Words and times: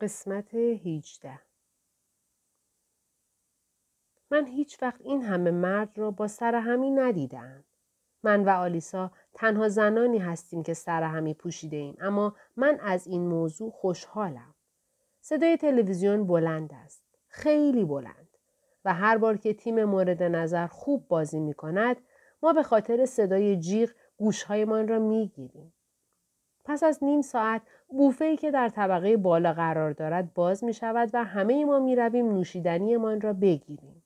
قسمت 0.00 0.54
18 0.54 1.38
من 4.30 4.46
هیچ 4.46 4.82
وقت 4.82 5.00
این 5.00 5.22
همه 5.22 5.50
مرد 5.50 5.98
را 5.98 6.10
با 6.10 6.28
سر 6.28 6.54
همی 6.54 6.90
ندیدم. 6.90 7.64
من 8.22 8.44
و 8.44 8.48
آلیسا 8.48 9.10
تنها 9.34 9.68
زنانی 9.68 10.18
هستیم 10.18 10.62
که 10.62 10.74
سر 10.74 11.02
همی 11.02 11.34
پوشیده 11.34 11.76
ایم 11.76 11.96
اما 12.00 12.36
من 12.56 12.78
از 12.80 13.06
این 13.06 13.28
موضوع 13.28 13.70
خوشحالم. 13.70 14.54
صدای 15.20 15.56
تلویزیون 15.56 16.26
بلند 16.26 16.70
است. 16.72 17.02
خیلی 17.28 17.84
بلند. 17.84 18.28
و 18.84 18.94
هر 18.94 19.18
بار 19.18 19.36
که 19.36 19.54
تیم 19.54 19.84
مورد 19.84 20.22
نظر 20.22 20.66
خوب 20.66 21.08
بازی 21.08 21.40
می 21.40 21.54
کند 21.54 21.96
ما 22.42 22.52
به 22.52 22.62
خاطر 22.62 23.06
صدای 23.06 23.56
جیغ 23.56 23.90
گوشهایمان 24.16 24.88
را 24.88 24.98
می 24.98 25.28
گیریم. 25.28 25.72
پس 26.66 26.82
از 26.82 27.04
نیم 27.04 27.22
ساعت 27.22 27.62
بوفه 27.88 28.36
که 28.36 28.50
در 28.50 28.68
طبقه 28.68 29.16
بالا 29.16 29.52
قرار 29.52 29.92
دارد 29.92 30.34
باز 30.34 30.64
می 30.64 30.74
شود 30.74 31.10
و 31.12 31.24
همه 31.24 31.64
ما 31.64 31.78
می 31.78 31.96
رویم 31.96 32.32
نوشیدنیمان 32.32 33.20
را 33.20 33.32
بگیریم. 33.32 34.04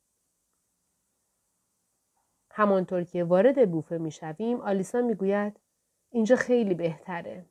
همانطور 2.50 3.04
که 3.04 3.24
وارد 3.24 3.70
بوفه 3.70 3.98
می 3.98 4.10
شویم 4.10 4.60
آلیسا 4.60 5.00
می 5.00 5.14
گوید 5.14 5.60
اینجا 6.10 6.36
خیلی 6.36 6.74
بهتره. 6.74 7.46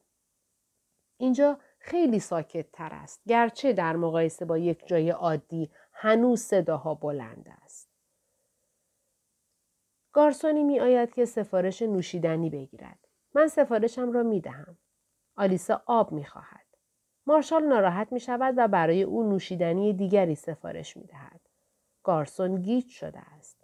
اینجا 1.18 1.58
خیلی 1.80 2.20
ساکت 2.20 2.72
تر 2.72 2.90
است. 2.92 3.22
گرچه 3.28 3.74
در 3.74 3.96
مقایسه 3.96 4.46
با 4.46 4.58
یک 4.58 4.88
جای 4.88 5.10
عادی 5.10 5.70
هنوز 5.94 6.42
صداها 6.42 6.94
بلند 6.94 7.50
است. 7.62 7.90
گارسونی 10.12 10.64
می 10.64 10.80
آید 10.80 11.14
که 11.14 11.26
سفارش 11.26 11.82
نوشیدنی 11.82 12.50
بگیرد. 12.50 13.00
من 13.34 13.48
سفارشم 13.48 14.12
را 14.12 14.24
می 14.24 14.42
دهم. 14.42 14.78
آلیسا 15.40 15.82
آب 15.86 16.12
می 16.12 16.26
خواهد. 16.26 16.66
مارشال 17.26 17.64
ناراحت 17.64 18.12
می 18.12 18.20
شود 18.20 18.54
و 18.58 18.68
برای 18.68 19.04
او 19.04 19.30
نوشیدنی 19.30 19.94
دیگری 19.94 20.36
سفارش 20.36 20.98
می 20.98 21.06
دهد. 21.06 21.42
گارسون 22.04 22.62
گیج 22.62 22.90
شده 22.90 23.20
است. 23.20 23.58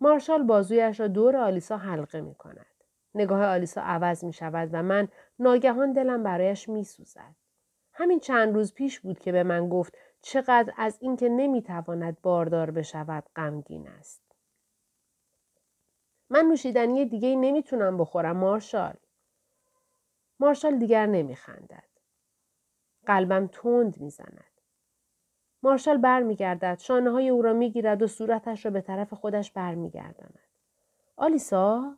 مارشال 0.00 0.42
بازویش 0.42 1.00
را 1.00 1.08
دور 1.08 1.36
آلیسا 1.36 1.76
حلقه 1.76 2.20
می 2.20 2.34
کند. 2.34 2.66
نگاه 3.14 3.44
آلیسا 3.44 3.80
عوض 3.80 4.24
می 4.24 4.32
شود 4.32 4.68
و 4.72 4.82
من 4.82 5.08
ناگهان 5.38 5.92
دلم 5.92 6.22
برایش 6.22 6.68
می 6.68 6.84
سوزد. 6.84 7.34
همین 7.92 8.20
چند 8.20 8.54
روز 8.54 8.74
پیش 8.74 9.00
بود 9.00 9.18
که 9.18 9.32
به 9.32 9.42
من 9.42 9.68
گفت 9.68 9.94
چقدر 10.20 10.72
از 10.76 10.98
اینکه 11.00 11.28
نمی‌تواند 11.28 12.20
باردار 12.22 12.70
بشود 12.70 13.24
غمگین 13.36 13.88
است. 13.88 14.22
من 16.30 16.44
نوشیدنی 16.44 17.06
دیگه 17.06 17.36
نمی‌تونم 17.36 17.98
بخورم 17.98 18.36
مارشال. 18.36 18.94
مارشال 20.40 20.78
دیگر 20.78 21.06
نمیخندد. 21.06 21.84
قلبم 23.06 23.46
تند 23.46 24.00
می‌زند. 24.00 24.44
مارشال 25.62 25.96
برمیگردد 25.96 26.78
شانه 26.78 27.10
های 27.10 27.28
او 27.28 27.42
را 27.42 27.52
می‌گیرد 27.52 28.02
و 28.02 28.06
صورتش 28.06 28.64
را 28.64 28.70
به 28.70 28.80
طرف 28.80 29.12
خودش 29.12 29.52
برمیگرداند. 29.52 30.38
آلیسا 31.16 31.96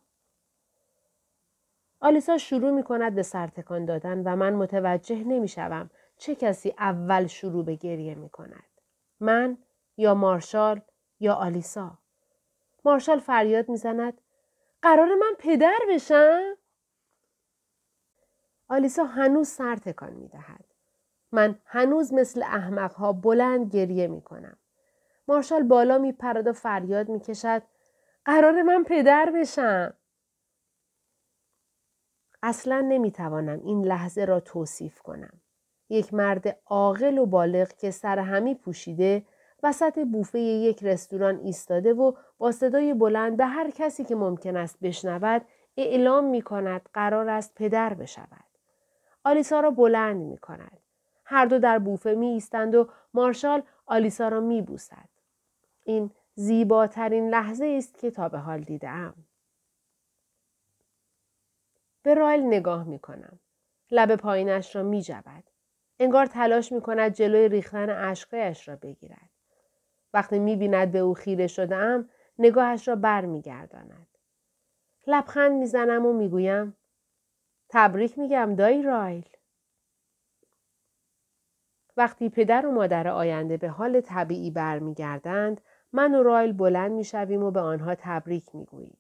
آلیسا 2.01 2.39
شروع 2.39 2.71
می 2.71 2.83
کند 2.83 3.15
به 3.15 3.23
سرتکان 3.23 3.85
دادن 3.85 4.23
و 4.23 4.37
من 4.37 4.55
متوجه 4.55 5.25
نمی 5.25 5.49
شوم 5.49 5.91
چه 6.19 6.35
کسی 6.35 6.75
اول 6.79 7.27
شروع 7.27 7.65
به 7.65 7.75
گریه 7.75 8.15
می 8.15 8.29
کند. 8.29 8.65
من 9.21 9.59
یا 9.97 10.15
مارشال 10.15 10.81
یا 11.21 11.35
آلیسا. 11.35 11.99
مارشال 12.85 13.19
فریاد 13.19 13.69
می‌زند 13.69 14.21
قرار 14.83 15.15
من 15.15 15.35
پدر 15.39 15.79
بشم؟ 15.89 16.52
آلیسا 18.73 19.05
هنوز 19.05 19.49
سر 19.49 19.77
تکان 19.77 20.13
می 20.13 20.29
دهد. 20.29 20.65
من 21.33 21.59
هنوز 21.65 22.15
مثل 22.15 22.43
احمقها 22.43 23.13
بلند 23.13 23.75
گریه 23.75 24.07
می 24.07 24.23
کنم. 24.23 24.57
مارشال 25.29 25.63
بالا 25.63 25.99
می 25.99 26.13
پرد 26.13 26.47
و 26.47 26.53
فریاد 26.53 27.09
می 27.09 27.21
کشد. 27.21 27.63
قرار 28.25 28.63
من 28.63 28.85
پدر 28.85 29.33
بشم. 29.35 29.95
اصلا 32.43 32.81
نمی 32.81 33.11
توانم 33.11 33.61
این 33.65 33.85
لحظه 33.85 34.25
را 34.25 34.41
توصیف 34.41 34.99
کنم. 34.99 35.41
یک 35.89 36.15
مرد 36.15 36.59
عاقل 36.67 37.19
و 37.19 37.27
بالغ 37.27 37.69
که 37.69 37.91
سر 37.91 38.19
همی 38.19 38.55
پوشیده 38.55 39.27
وسط 39.63 39.99
بوفه 39.99 40.41
یک 40.41 40.85
رستوران 40.85 41.39
ایستاده 41.39 41.93
و 41.93 42.13
با 42.39 42.53
صدای 42.53 42.95
بلند 42.95 43.37
به 43.37 43.47
هر 43.47 43.71
کسی 43.71 44.05
که 44.05 44.15
ممکن 44.15 44.57
است 44.57 44.81
بشنود 44.83 45.43
اعلام 45.77 46.25
می 46.25 46.43
کند 46.43 46.89
قرار 46.95 47.29
است 47.29 47.55
پدر 47.55 47.95
بشود. 47.95 48.42
آلیسا 49.25 49.61
را 49.61 49.71
بلند 49.71 50.17
می 50.17 50.39
کند. 50.39 50.81
هر 51.25 51.47
دو 51.47 51.59
در 51.59 51.79
بوفه 51.79 52.15
می 52.15 52.27
ایستند 52.27 52.75
و 52.75 52.89
مارشال 53.15 53.63
آلیسا 53.87 54.29
را 54.29 54.41
می 54.41 54.63
بوسد. 54.63 55.09
این 55.85 56.11
زیباترین 56.35 57.31
لحظه 57.31 57.75
است 57.79 57.99
که 57.99 58.11
تا 58.11 58.29
به 58.29 58.39
حال 58.39 58.61
دیدم. 58.61 59.15
به 62.03 62.15
رایل 62.15 62.43
نگاه 62.43 62.85
می 62.85 62.99
کنم. 62.99 63.39
لب 63.91 64.17
پایینش 64.17 64.77
را 64.77 64.83
می 64.83 65.03
جبد. 65.03 65.45
انگار 65.99 66.27
تلاش 66.27 66.73
می 66.73 66.81
کند 66.81 67.15
جلوی 67.15 67.49
ریختن 67.49 67.91
اشکایش 67.91 68.69
را 68.69 68.77
بگیرد. 68.77 69.31
وقتی 70.15 70.39
می 70.39 70.57
بیند 70.57 70.93
به 70.93 70.99
او 70.99 71.15
خیره 71.15 71.47
شده 71.47 71.77
ام 71.77 72.09
نگاهش 72.39 72.89
را 72.89 72.97
بر 72.97 73.25
می 73.25 73.43
گرداند. 73.43 74.07
لبخند 75.07 75.53
می 75.53 75.67
زنم 75.67 76.07
و 76.07 76.13
می 76.13 76.29
گویم 76.29 76.77
تبریک 77.75 78.19
میگم 78.19 78.55
دایی 78.55 78.83
رایل. 78.83 79.29
وقتی 81.97 82.29
پدر 82.29 82.67
و 82.67 82.71
مادر 82.71 83.09
آینده 83.09 83.57
به 83.57 83.69
حال 83.69 84.01
طبیعی 84.01 84.51
برمیگردند 84.51 85.61
من 85.93 86.15
و 86.15 86.23
رایل 86.23 86.53
بلند 86.53 86.91
می‌شویم 86.91 87.43
و 87.43 87.51
به 87.51 87.61
آنها 87.61 87.95
تبریک 87.95 88.55
می‌گوییم. 88.55 88.97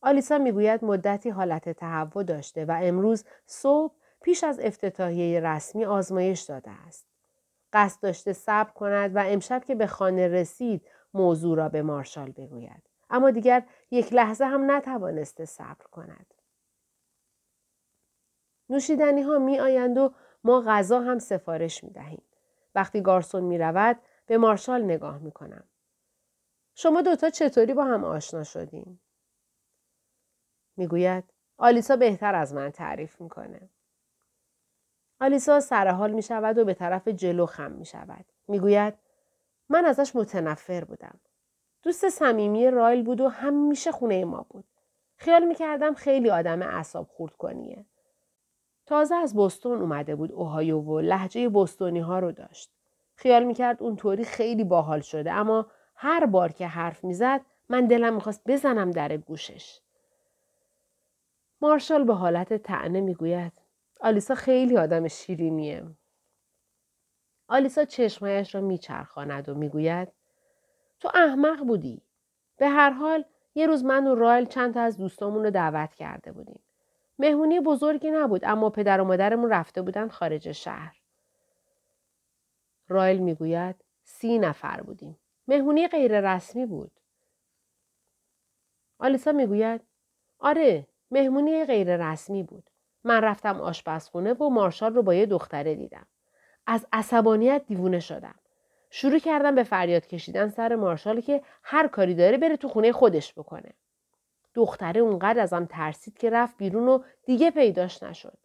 آلیسا 0.00 0.38
می‌گوید 0.38 0.84
مدتی 0.84 1.30
حالت 1.30 1.68
تهوع 1.68 2.24
داشته 2.24 2.64
و 2.64 2.78
امروز 2.82 3.24
صبح 3.46 3.94
پیش 4.22 4.44
از 4.44 4.60
افتتاحیه 4.60 5.40
رسمی 5.40 5.84
آزمایش 5.84 6.40
داده 6.40 6.70
است. 6.70 7.06
قصد 7.72 8.02
داشته 8.02 8.32
صبر 8.32 8.70
کند 8.70 9.16
و 9.16 9.22
امشب 9.26 9.64
که 9.64 9.74
به 9.74 9.86
خانه 9.86 10.28
رسید 10.28 10.88
موضوع 11.14 11.56
را 11.56 11.68
به 11.68 11.82
مارشال 11.82 12.30
بگوید. 12.30 12.82
اما 13.10 13.30
دیگر 13.30 13.62
یک 13.90 14.12
لحظه 14.12 14.44
هم 14.44 14.70
نتوانسته 14.70 15.44
صبر 15.44 15.86
کند. 15.92 16.34
نوشیدنی 18.72 19.22
ها 19.22 19.38
می 19.38 19.60
آیند 19.60 19.98
و 19.98 20.14
ما 20.44 20.60
غذا 20.60 21.00
هم 21.00 21.18
سفارش 21.18 21.84
می 21.84 21.90
دهیم. 21.90 22.22
وقتی 22.74 23.02
گارسون 23.02 23.44
می 23.44 23.58
رود 23.58 23.98
به 24.26 24.38
مارشال 24.38 24.84
نگاه 24.84 25.18
می 25.18 25.32
کنم. 25.32 25.64
شما 26.74 27.02
دوتا 27.02 27.30
چطوری 27.30 27.74
با 27.74 27.84
هم 27.84 28.04
آشنا 28.04 28.44
شدین؟ 28.44 28.98
می‌گوید 30.76 31.24
آلیسا 31.58 31.96
بهتر 31.96 32.34
از 32.34 32.54
من 32.54 32.70
تعریف 32.70 33.20
می‌کنه. 33.20 33.68
آلیسا 35.20 35.60
سرحال 35.60 36.12
می 36.12 36.22
شود 36.22 36.58
و 36.58 36.64
به 36.64 36.74
طرف 36.74 37.08
جلو 37.08 37.46
خم 37.46 37.72
می 37.72 37.84
شود. 37.84 38.24
می‌گوید 38.48 38.94
من 39.68 39.84
ازش 39.84 40.16
متنفر 40.16 40.84
بودم. 40.84 41.20
دوست 41.82 42.08
صمیمی 42.08 42.70
رایل 42.70 43.04
بود 43.04 43.20
و 43.20 43.28
همیشه 43.28 43.92
خونه 43.92 44.24
ما 44.24 44.46
بود. 44.48 44.64
خیال 45.16 45.44
می 45.44 45.54
کردم 45.54 45.94
خیلی 45.94 46.30
آدم 46.30 46.62
اعصاب 46.62 47.08
خورد 47.08 47.36
کنیه. 47.36 47.86
تازه 48.86 49.14
از 49.14 49.36
بستون 49.36 49.80
اومده 49.80 50.16
بود 50.16 50.32
اوهایو 50.32 50.80
و 50.80 51.00
لحجه 51.00 51.48
بستونی 51.48 52.00
ها 52.00 52.18
رو 52.18 52.32
داشت. 52.32 52.70
خیال 53.14 53.44
می‌کرد 53.44 53.82
اونطوری 53.82 54.24
خیلی 54.24 54.64
باحال 54.64 55.00
شده 55.00 55.32
اما 55.32 55.66
هر 55.94 56.26
بار 56.26 56.52
که 56.52 56.66
حرف 56.66 57.04
می‌زد 57.04 57.40
من 57.68 57.86
دلم 57.86 58.14
می‌خواست 58.14 58.42
بزنم 58.46 58.90
در 58.90 59.16
گوشش. 59.16 59.80
مارشال 61.60 62.04
به 62.04 62.14
حالت 62.14 62.54
تعنه 62.54 63.00
می‌گوید 63.00 63.52
آلیسا 64.00 64.34
خیلی 64.34 64.76
آدم 64.76 65.08
شیرینیه. 65.08 65.84
آلیسا 67.48 67.84
چشمایش 67.84 68.54
را 68.54 68.60
میچرخاند 68.60 69.48
و 69.48 69.54
می‌گوید 69.54 70.08
تو 71.00 71.10
احمق 71.14 71.64
بودی. 71.64 72.02
به 72.56 72.68
هر 72.68 72.90
حال 72.90 73.24
یه 73.54 73.66
روز 73.66 73.84
من 73.84 74.06
و 74.06 74.14
رایل 74.14 74.44
چند 74.44 74.74
تا 74.74 74.80
از 74.80 74.96
دوستامون 74.96 75.44
رو 75.44 75.50
دعوت 75.50 75.94
کرده 75.94 76.32
بودیم. 76.32 76.60
مهمونی 77.22 77.60
بزرگی 77.60 78.10
نبود 78.10 78.44
اما 78.44 78.70
پدر 78.70 79.00
و 79.00 79.04
مادرمون 79.04 79.50
رفته 79.50 79.82
بودن 79.82 80.08
خارج 80.08 80.52
شهر. 80.52 80.96
رایل 82.88 83.18
می‌گوید 83.18 83.76
سی 84.04 84.38
نفر 84.38 84.80
بودیم. 84.80 85.18
مهمونی 85.48 85.88
غیر 85.88 86.34
رسمی 86.34 86.66
بود. 86.66 86.90
آلیسا 88.98 89.32
می‌گوید 89.32 89.80
آره 90.38 90.86
مهمونی 91.10 91.64
غیر 91.64 91.96
رسمی 91.96 92.42
بود. 92.42 92.70
من 93.04 93.20
رفتم 93.20 93.60
آشپزخونه 93.60 94.32
و 94.32 94.48
مارشال 94.48 94.94
رو 94.94 95.02
با 95.02 95.14
یه 95.14 95.26
دختره 95.26 95.74
دیدم. 95.74 96.06
از 96.66 96.86
عصبانیت 96.92 97.62
دیوونه 97.66 98.00
شدم. 98.00 98.34
شروع 98.90 99.18
کردم 99.18 99.54
به 99.54 99.62
فریاد 99.62 100.06
کشیدن 100.06 100.48
سر 100.48 100.74
مارشال 100.74 101.20
که 101.20 101.42
هر 101.62 101.88
کاری 101.88 102.14
داره 102.14 102.38
بره 102.38 102.56
تو 102.56 102.68
خونه 102.68 102.92
خودش 102.92 103.34
بکنه. 103.34 103.74
دختره 104.54 105.00
اونقدر 105.00 105.40
ازم 105.40 105.64
ترسید 105.64 106.18
که 106.18 106.30
رفت 106.30 106.56
بیرون 106.56 106.88
و 106.88 107.02
دیگه 107.24 107.50
پیداش 107.50 108.02
نشد. 108.02 108.38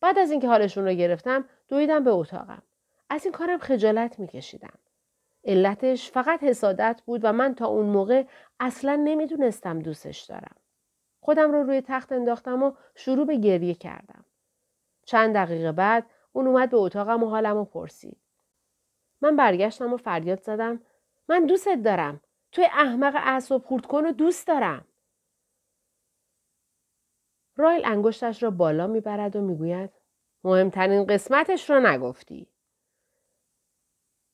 بعد 0.00 0.18
از 0.18 0.30
اینکه 0.30 0.48
حالشون 0.48 0.84
رو 0.84 0.92
گرفتم 0.92 1.44
دویدم 1.68 2.04
به 2.04 2.10
اتاقم. 2.10 2.62
از 3.10 3.24
این 3.24 3.32
کارم 3.32 3.58
خجالت 3.58 4.18
میکشیدم. 4.18 4.78
علتش 5.44 6.10
فقط 6.10 6.42
حسادت 6.42 7.02
بود 7.06 7.20
و 7.24 7.32
من 7.32 7.54
تا 7.54 7.66
اون 7.66 7.86
موقع 7.86 8.24
اصلا 8.60 8.96
نمی‌دونستم 9.04 9.78
دوستش 9.78 10.20
دارم. 10.20 10.56
خودم 11.20 11.52
رو 11.52 11.62
روی 11.62 11.80
تخت 11.80 12.12
انداختم 12.12 12.62
و 12.62 12.72
شروع 12.94 13.26
به 13.26 13.36
گریه 13.36 13.74
کردم. 13.74 14.24
چند 15.04 15.34
دقیقه 15.34 15.72
بعد 15.72 16.06
اون 16.32 16.46
اومد 16.46 16.70
به 16.70 16.76
اتاقم 16.76 17.22
و 17.22 17.26
حالم 17.26 17.56
رو 17.56 17.64
پرسید. 17.64 18.16
من 19.20 19.36
برگشتم 19.36 19.92
و 19.92 19.96
فریاد 19.96 20.42
زدم 20.42 20.80
من 21.28 21.46
دوستت 21.46 21.82
دارم. 21.82 22.20
توی 22.52 22.64
احمق 22.64 23.14
اعصاب 23.16 23.64
خورد 23.64 23.86
کن 23.86 24.06
و 24.06 24.12
دوست 24.12 24.46
دارم. 24.46 24.84
رایل 27.60 27.84
انگشتش 27.84 28.42
را 28.42 28.50
بالا 28.50 28.86
می‌برد 28.86 29.36
و 29.36 29.40
می‌گوید 29.40 29.90
مهمترین 30.44 31.06
قسمتش 31.06 31.70
را 31.70 31.78
نگفتی. 31.78 32.48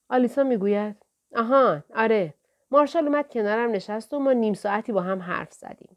آلیسا 0.09 0.43
می‌گوید 0.43 0.97
آهان 1.37 1.85
آره 1.95 2.35
مارشال 2.71 3.07
اومد 3.07 3.29
کنارم 3.29 3.71
نشست 3.71 4.15
و 4.15 4.19
ما 4.19 4.33
نیم 4.33 4.55
ساعتی 4.55 4.93
با 4.93 5.03
هم 5.03 5.23
حرف 5.23 5.53
زدیم. 5.53 5.97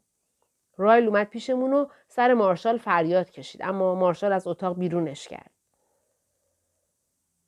رایل 0.76 1.06
اومد 1.06 1.28
پیشمون 1.28 1.72
و 1.72 1.86
سر 2.08 2.34
مارشال 2.34 2.78
فریاد 2.78 3.30
کشید 3.30 3.62
اما 3.62 3.94
مارشال 3.94 4.32
از 4.32 4.46
اتاق 4.46 4.78
بیرونش 4.78 5.28
کرد. 5.28 5.50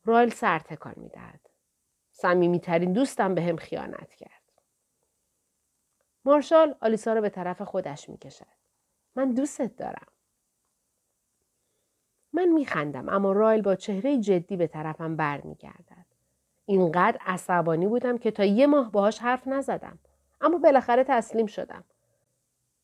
رایل 0.04 0.30
سر 0.30 0.58
تکان 0.58 0.94
می‌دهد. 0.96 1.48
صمیمیترین 2.10 2.92
دوستم 2.92 3.34
به 3.34 3.42
هم 3.42 3.56
خیانت 3.56 4.14
کرد. 4.14 4.42
مارشال 6.24 6.74
آلیسا 6.80 7.12
را 7.12 7.20
به 7.20 7.28
طرف 7.28 7.62
خودش 7.62 8.08
می‌کشد. 8.08 8.61
من 9.16 9.32
دوستت 9.32 9.76
دارم. 9.76 10.06
من 12.32 12.48
میخندم 12.48 13.08
اما 13.08 13.32
رایل 13.32 13.62
با 13.62 13.74
چهره 13.74 14.18
جدی 14.18 14.56
به 14.56 14.66
طرفم 14.66 15.16
برمیگردد. 15.16 16.06
اینقدر 16.66 17.18
عصبانی 17.26 17.86
بودم 17.86 18.18
که 18.18 18.30
تا 18.30 18.44
یه 18.44 18.66
ماه 18.66 18.92
باهاش 18.92 19.18
حرف 19.18 19.48
نزدم. 19.48 19.98
اما 20.40 20.58
بالاخره 20.58 21.04
تسلیم 21.04 21.46
شدم. 21.46 21.84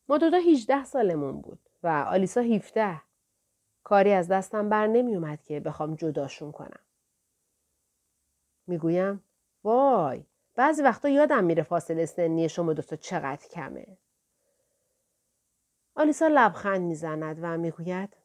ما 0.08 0.18
دوتا 0.18 0.36
18 0.36 0.84
سالمون 0.84 1.40
بود 1.40 1.58
و 1.82 1.88
آلیسا 1.88 2.40
17. 2.40 3.00
کاری 3.84 4.12
از 4.12 4.28
دستم 4.28 4.68
بر 4.68 4.86
نمی 4.86 5.14
اومد 5.14 5.42
که 5.42 5.60
بخوام 5.60 5.94
جداشون 5.94 6.52
کنم. 6.52 6.80
می‌گویم 8.66 9.24
وای 9.64 10.24
بعضی 10.54 10.82
وقتا 10.82 11.08
یادم 11.08 11.44
میره 11.44 11.62
فاصله 11.62 12.06
سنی 12.06 12.48
شما 12.48 12.72
دوتا 12.72 12.96
چقدر 12.96 13.48
کمه. 13.48 13.86
آلیسا 15.98 16.28
لبخند 16.28 16.80
می‌زند 16.80 17.38
و 17.42 17.58
می‌گوید 17.58 18.16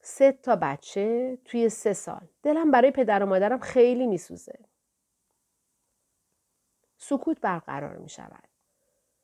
سه 0.00 0.32
تا 0.32 0.56
بچه 0.56 1.38
توی 1.44 1.68
سه 1.68 1.92
سال. 1.92 2.28
دلم 2.42 2.70
برای 2.70 2.90
پدر 2.90 3.22
و 3.22 3.26
مادرم 3.26 3.58
خیلی 3.58 4.06
میسوزه. 4.06 4.58
سکوت 6.96 7.40
برقرار 7.40 7.96
می 7.96 8.08
شود. 8.08 8.48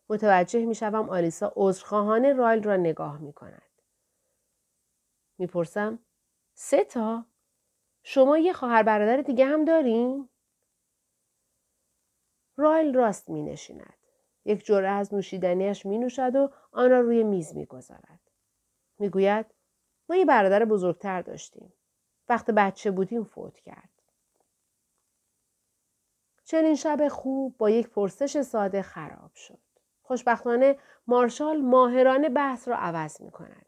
متوجه 0.08 0.66
می 0.66 0.74
شوم 0.74 1.10
آلیسا 1.10 1.52
عذرخواهانه 1.56 2.32
رایل 2.32 2.62
را 2.62 2.76
نگاه 2.76 3.18
می 3.18 3.32
کند. 3.32 3.62
می‌پرسم 5.38 5.98
سه 6.54 6.84
تا؟ 6.84 7.26
شما 8.02 8.38
یه 8.38 8.52
خواهر 8.52 8.82
برادر 8.82 9.22
دیگه 9.22 9.46
هم 9.46 9.64
دارین؟ 9.64 10.28
رایل 12.56 12.94
راست 12.94 13.30
می 13.30 13.42
نشیند. 13.42 14.05
یک 14.46 14.64
جرعه 14.64 14.90
از 14.90 15.14
نوشیدنیش 15.14 15.87
می 15.87 15.98
نوشد 15.98 16.37
و 16.37 16.50
آن 16.72 16.90
را 16.90 17.00
روی 17.00 17.25
میز 17.25 17.56
می 17.56 17.66
گذارد. 17.66 18.20
می 18.98 19.08
گوید 19.08 19.46
ما 20.08 20.16
یه 20.16 20.25
برادر 20.25 20.64
بزرگتر 20.64 21.22
داشتیم. 21.22 21.72
وقت 22.28 22.50
بچه 22.50 22.90
بودیم 22.90 23.25
فوت 23.25 23.58
کرد. 23.58 23.90
چنین 26.44 26.75
شب 26.75 27.08
خوب 27.08 27.56
با 27.58 27.70
یک 27.70 27.88
پرسش 27.88 28.43
ساده 28.43 28.82
خراب 28.82 29.34
شد. 29.34 29.58
خوشبختانه 30.02 30.78
مارشال 31.06 31.60
ماهرانه 31.60 32.28
بحث 32.28 32.69
را 32.69 32.76
عوض 32.76 33.20
می 33.20 33.31
کند. 33.31 33.66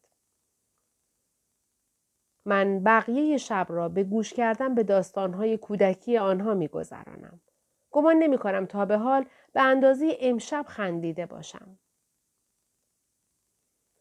من 2.45 2.83
بقیه 2.85 3.37
شب 3.37 3.67
را 3.69 3.89
به 3.89 4.05
گوش 4.05 4.33
کردن 4.33 4.75
به 4.75 4.83
داستانهای 4.83 5.57
کودکی 5.57 6.19
آنها 6.19 6.55
می 6.55 6.69
گذرانم. 6.69 7.41
گمان 7.91 8.17
نمی 8.17 8.39
کنم 8.39 8.67
تا 8.67 8.85
به 8.85 8.99
حال 8.99 9.25
به 9.53 9.63
اندازه 9.63 10.17
امشب 10.21 10.65
خندیده 10.69 11.27
باشم. 11.27 11.79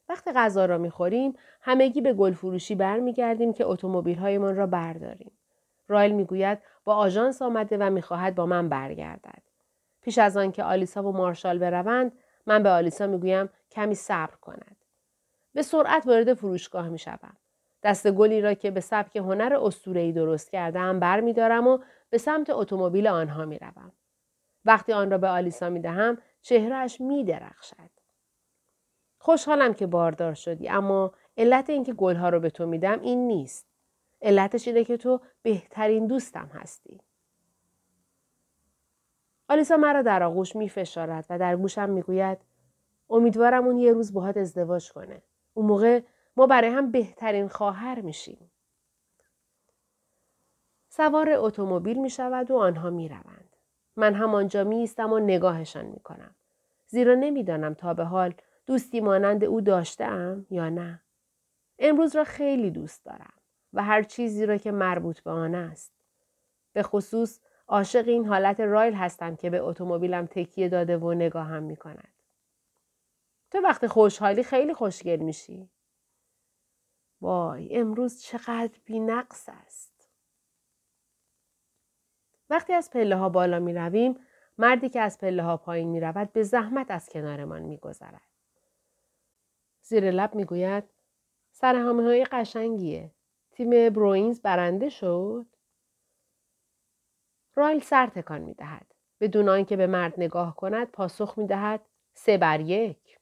وقتی 0.10 0.32
غذا 0.32 0.66
را 0.66 0.78
می 0.78 0.90
خوریم 0.90 1.34
همگی 1.62 2.02
به 2.02 2.14
گل 2.14 2.34
فروشی 2.34 2.76
برمیگردیم 2.76 3.54
که 3.54 3.66
اتومبیل 3.66 4.18
هایمان 4.18 4.56
را 4.56 4.68
برداریم. 4.68 5.32
رایل 5.88 6.12
می‌گوید 6.12 6.60
با 6.84 6.96
آژانس 6.96 7.42
آمده 7.42 7.78
و 7.78 7.90
می‌خواهد 7.90 8.36
با 8.36 8.46
من 8.46 8.70
برگردد. 8.70 9.42
پیش 10.02 10.18
از 10.18 10.38
آن 10.38 10.52
که 10.52 10.64
آلیسا 10.64 11.04
و 11.04 11.12
مارشال 11.12 11.58
بروند 11.58 12.12
من 12.46 12.64
به 12.64 12.70
آلیسا 12.70 13.08
می‌گویم 13.08 13.50
کمی 13.72 13.96
صبر 13.96 14.36
کند. 14.36 14.76
به 15.54 15.62
سرعت 15.62 16.08
وارد 16.08 16.34
فروشگاه 16.34 16.90
می‌شوم. 16.90 17.38
دست 17.84 18.12
گلی 18.12 18.42
را 18.42 18.54
که 18.54 18.72
به 18.72 18.80
سبک 18.80 19.16
هنر 19.16 19.72
ای 19.86 20.12
درست 20.12 20.52
کردم 20.52 21.00
برمیدارم 21.00 21.68
و 21.68 21.80
به 22.10 22.18
سمت 22.18 22.50
اتومبیل 22.50 23.08
آنها 23.08 23.46
می‌روم. 23.46 23.92
وقتی 24.66 24.94
آن 24.94 25.12
را 25.12 25.18
به 25.18 25.28
آلیسا 25.28 25.70
می‌دهم 25.70 26.18
چهرهش 26.42 27.02
میدرخشد. 27.02 27.90
خوشحالم 29.20 29.74
که 29.74 29.88
باردار 29.88 30.34
شدی 30.34 30.70
اما 30.70 31.12
علت 31.38 31.70
اینکه 31.70 31.94
گلها 31.94 32.30
رو 32.30 32.40
به 32.40 32.50
تو 32.50 32.66
میدم 32.66 33.02
این 33.02 33.28
نیست. 33.28 33.68
علتش 34.22 34.68
اینه 34.68 34.84
که 34.84 34.98
تو 34.98 35.22
بهترین 35.42 36.08
دوستم 36.08 36.50
هستی. 36.54 37.02
آلیسا 39.50 39.78
مرا 39.78 40.02
در 40.02 40.24
آغوش 40.24 40.56
می 40.56 40.70
فشارد 40.70 41.26
و 41.30 41.40
در 41.40 41.56
گوشم 41.56 41.90
می 41.90 42.02
گوید 42.02 42.38
امیدوارم 43.10 43.66
اون 43.66 43.78
یه 43.78 43.94
روز 43.94 44.14
باهات 44.14 44.38
ازدواج 44.38 44.92
کنه. 44.92 45.22
اون 45.54 45.66
موقع 45.66 46.02
ما 46.38 46.48
برای 46.48 46.70
هم 46.70 46.92
بهترین 46.92 47.48
خواهر 47.48 48.02
میشیم. 48.02 48.52
سوار 50.98 51.30
اتومبیل 51.30 51.98
می 51.98 52.10
شود 52.10 52.52
و 52.52 52.58
آنها 52.58 52.90
می 52.90 53.10
روند. 53.10 53.56
من 53.96 54.14
همانجا 54.14 54.64
می 54.64 54.76
ایستم 54.76 55.14
و 55.14 55.20
نگاهشان 55.20 55.86
می 55.86 56.00
کنم. 56.00 56.36
زیرا 56.88 57.16
نمی‌دانم 57.16 57.74
تا 57.74 57.94
به 57.94 58.04
حال 58.04 58.34
دوستی 58.66 59.00
مانند 59.00 59.44
او 59.44 59.62
داشته 59.62 60.46
یا 60.50 60.70
نه. 60.70 61.02
امروز 61.80 62.16
را 62.16 62.24
خیلی 62.24 62.72
دوست 62.72 63.06
دارم. 63.06 63.34
و 63.74 63.84
هر 63.84 64.04
چیزی 64.04 64.46
را 64.46 64.58
که 64.58 64.72
مربوط 64.72 65.20
به 65.20 65.32
آن 65.32 65.56
است. 65.56 65.94
به 66.74 66.84
خصوص 66.84 67.40
عاشق 67.68 68.08
این 68.08 68.26
حالت 68.26 68.60
رایل 68.60 68.94
هستم 68.94 69.36
که 69.36 69.50
به 69.50 69.60
اتومبیلم 69.60 70.26
تکیه 70.26 70.70
داده 70.70 70.98
و 70.98 71.14
نگاهم 71.14 71.64
می 71.64 71.76
کند. 71.76 72.14
تو 73.52 73.58
وقت 73.58 73.88
خوشحالی 73.88 74.44
خیلی 74.44 74.74
خوشگل 74.74 75.20
میشی. 75.20 75.70
وای 77.22 77.78
امروز 77.78 78.22
چقدر 78.22 78.80
بینقص 78.86 79.50
است. 79.50 79.97
وقتی 82.50 82.74
از 82.74 82.90
پله 82.90 83.16
ها 83.16 83.30
بالا 83.30 83.60
می 83.60 83.74
رویم 83.74 84.20
مردی 84.58 84.90
که 84.90 85.02
از 85.02 85.18
پله 85.18 85.44
ها 85.44 85.58
پایین 85.58 85.88
می 85.90 86.00
رود 86.00 86.34
به 86.34 86.44
زحمت 86.44 86.92
از 86.92 87.10
کنارمان 87.10 87.62
می 87.62 87.78
گذرد. 87.78 88.22
زیر 89.82 90.12
لب 90.12 90.36
می 90.36 90.46
گوید 90.46 90.84
سرهامه 91.52 92.04
های 92.04 92.26
قشنگیه. 92.26 93.12
تیم 93.52 93.70
بروینز 93.70 94.42
برنده 94.42 94.90
شد؟ 94.90 95.46
رایل 97.56 97.80
سر 97.80 98.08
تکان 98.08 98.42
می 98.42 98.54
دهد. 98.54 98.94
بدون 99.20 99.50
آنکه 99.50 99.76
به 99.76 99.88
مرد 99.88 100.14
نگاه 100.18 100.56
کند 100.56 100.92
پاسخ 100.92 101.38
می 101.38 101.48
دهد 101.48 101.82
سه 102.14 102.38
بر 102.38 102.60
یک. 102.60 103.20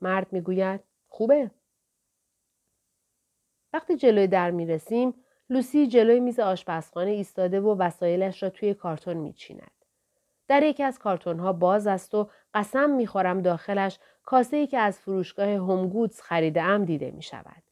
مرد 0.00 0.32
می 0.32 0.40
گوید 0.40 0.80
خوبه. 1.08 1.50
وقتی 3.72 3.96
جلوی 3.96 4.26
در 4.26 4.50
می 4.50 4.66
رسیم 4.66 5.23
لوسی 5.50 5.86
جلوی 5.86 6.20
میز 6.20 6.40
آشپزخانه 6.40 7.10
ایستاده 7.10 7.60
و 7.60 7.76
وسایلش 7.78 8.42
را 8.42 8.50
توی 8.50 8.74
کارتون 8.74 9.16
می 9.16 9.32
چیند. 9.32 9.70
در 10.48 10.62
یکی 10.62 10.82
از 10.82 10.98
کارتون 10.98 11.38
ها 11.38 11.52
باز 11.52 11.86
است 11.86 12.14
و 12.14 12.30
قسم 12.54 12.90
می 12.90 13.06
خورم 13.06 13.42
داخلش 13.42 13.98
کاسه 14.24 14.56
ای 14.56 14.66
که 14.66 14.78
از 14.78 14.98
فروشگاه 14.98 15.48
هومگودز 15.48 16.20
خریده 16.20 16.62
ام 16.62 16.84
دیده 16.84 17.10
می 17.10 17.22
شود. 17.22 17.62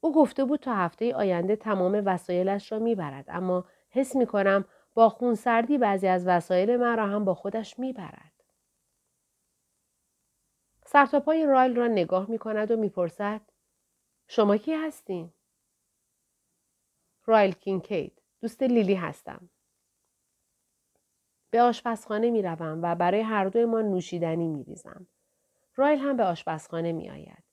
او 0.00 0.14
گفته 0.14 0.44
بود 0.44 0.60
تا 0.60 0.74
هفته 0.74 1.14
آینده 1.14 1.56
تمام 1.56 2.02
وسایلش 2.06 2.72
را 2.72 2.78
می‌برد 2.78 3.24
اما 3.28 3.64
حس 3.90 4.16
می 4.16 4.26
کنم 4.26 4.64
با 4.94 5.08
خونسردی 5.08 5.78
بعضی 5.78 6.08
از 6.08 6.26
وسایل 6.26 6.76
من 6.76 6.96
را 6.96 7.06
هم 7.06 7.24
با 7.24 7.34
خودش 7.34 7.78
می‌برد. 7.78 8.32
سرتاپای 10.86 11.46
رایل 11.46 11.76
را 11.76 11.86
نگاه 11.86 12.30
می 12.30 12.38
کند 12.38 12.70
و 12.70 12.76
می‌پرسد 12.76 13.40
شما 14.28 14.56
کی 14.56 14.74
هستین؟ 14.74 15.32
رایل 17.26 17.52
کینکید 17.52 18.22
دوست 18.40 18.62
لیلی 18.62 18.94
هستم. 18.94 19.50
به 21.50 21.62
آشپزخانه 21.62 22.30
می 22.30 22.42
روم 22.42 22.80
و 22.82 22.94
برای 22.94 23.20
هر 23.20 23.44
دوی 23.44 23.64
ما 23.64 23.80
نوشیدنی 23.80 24.48
می 24.48 24.64
ریزم. 24.64 25.06
رایل 25.76 25.98
هم 25.98 26.16
به 26.16 26.24
آشپزخانه 26.24 26.92
می 26.92 27.10
آید. 27.10 27.44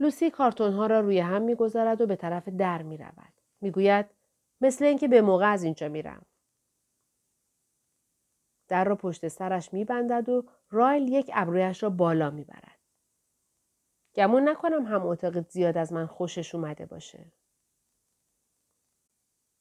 لوسی 0.00 0.30
کارتون 0.30 0.72
ها 0.72 0.86
را 0.86 1.00
روی 1.00 1.18
هم 1.18 1.42
می‌گذارد 1.42 2.00
و 2.00 2.06
به 2.06 2.16
طرف 2.16 2.48
در 2.48 2.82
می 2.82 2.96
رود. 2.96 3.32
می 3.60 3.70
گوید 3.70 4.06
مثل 4.60 4.84
اینکه 4.84 5.08
به 5.08 5.22
موقع 5.22 5.52
از 5.52 5.62
اینجا 5.62 5.88
میرم. 5.88 6.26
در 8.68 8.84
را 8.84 8.96
پشت 8.96 9.28
سرش 9.28 9.72
میبندد 9.72 10.28
و 10.28 10.44
رایل 10.70 11.08
یک 11.08 11.30
ابرویش 11.34 11.82
را 11.82 11.90
بالا 11.90 12.30
می‌برد. 12.30 12.75
گمون 14.16 14.48
نکنم 14.48 14.86
هم 14.86 15.02
معتقد 15.02 15.48
زیاد 15.48 15.78
از 15.78 15.92
من 15.92 16.06
خوشش 16.06 16.54
اومده 16.54 16.86
باشه. 16.86 17.26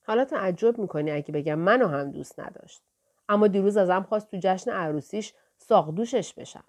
حالا 0.06 0.26
تعجب 0.26 0.78
می‌کنی 0.78 1.12
اگه 1.12 1.32
بگم 1.32 1.60
منو 1.60 1.88
هم 1.88 2.12
دوست 2.12 2.40
نداشت. 2.40 2.82
اما 3.30 3.48
دیروز 3.48 3.78
ازم 3.78 4.04
خواست 4.04 4.32
تو 4.32 4.38
جشن 4.42 4.72
عروسیش 4.72 5.34
ساقدوشش 5.58 6.34
بشم. 6.34 6.64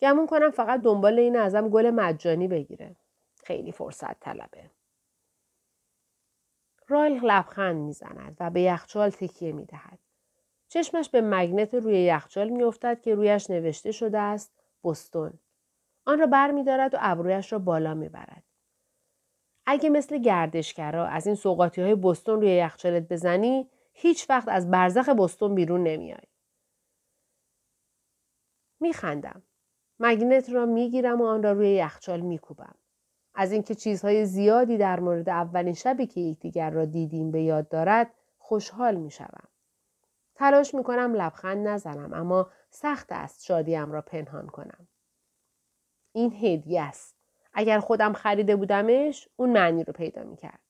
گمون 0.00 0.26
کنم 0.26 0.50
فقط 0.50 0.80
دنبال 0.80 1.18
این 1.18 1.36
ازم 1.36 1.68
گل 1.68 1.90
مجانی 1.90 2.48
بگیره. 2.48 2.96
خیلی 3.44 3.72
فرصت 3.72 4.20
طلبه. 4.20 4.70
رایل 6.88 7.24
لبخند 7.24 7.76
می‌زند 7.76 8.36
و 8.40 8.50
به 8.50 8.60
یخچال 8.60 9.10
تکیه 9.10 9.52
می‌دهد. 9.52 9.98
چشمش 10.68 11.08
به 11.10 11.20
مگنت 11.20 11.74
روی 11.74 12.04
یخچال 12.04 12.48
میافتد 12.48 13.00
که 13.00 13.14
رویش 13.14 13.50
نوشته 13.50 13.92
شده 13.92 14.18
است 14.18 14.52
بستون. 14.84 15.38
آن 16.06 16.18
را 16.18 16.26
بر 16.26 16.50
می 16.50 16.64
دارد 16.64 16.94
و 16.94 16.98
ابرویش 17.00 17.52
را 17.52 17.58
بالا 17.58 17.94
می 17.94 18.08
برد. 18.08 18.42
اگه 19.66 19.90
مثل 19.90 20.18
گردشگرا 20.18 21.06
از 21.06 21.26
این 21.26 21.36
سوقاتی 21.36 21.82
های 21.82 21.94
بستون 21.94 22.40
روی 22.40 22.50
یخچالت 22.50 23.08
بزنی 23.08 23.70
هیچ 23.92 24.30
وقت 24.30 24.48
از 24.48 24.70
برزخ 24.70 25.08
بستون 25.08 25.54
بیرون 25.54 25.82
نمیای. 25.82 26.26
میخندم. 28.80 29.42
مگنت 29.98 30.50
را 30.50 30.66
می‌گیرم 30.66 31.20
و 31.20 31.26
آن 31.26 31.42
را 31.42 31.52
روی 31.52 31.70
یخچال 31.70 32.20
میکوبم. 32.20 32.74
از 33.34 33.52
اینکه 33.52 33.74
چیزهای 33.74 34.26
زیادی 34.26 34.78
در 34.78 35.00
مورد 35.00 35.28
اولین 35.28 35.74
شبی 35.74 36.06
که 36.06 36.20
یکدیگر 36.20 36.70
را 36.70 36.84
دیدیم 36.84 37.30
به 37.30 37.42
یاد 37.42 37.68
دارد 37.68 38.14
خوشحال 38.38 38.94
می‌شوم. 38.94 39.48
تلاش 40.34 40.74
می‌کنم 40.74 41.14
لبخند 41.14 41.68
نزنم 41.68 42.12
اما 42.12 42.50
سخت 42.70 43.06
است 43.10 43.44
شادیم 43.44 43.92
را 43.92 44.02
پنهان 44.02 44.46
کنم. 44.46 44.88
این 46.16 46.32
هدیه 46.32 46.82
است. 46.82 47.16
اگر 47.52 47.80
خودم 47.80 48.12
خریده 48.12 48.56
بودمش 48.56 49.28
اون 49.36 49.52
معنی 49.52 49.84
رو 49.84 49.92
پیدا 49.92 50.22
می‌کرد. 50.22 50.60